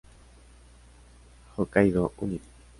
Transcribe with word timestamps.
Hokkaido 1.57 2.11
Univ. 2.17 2.41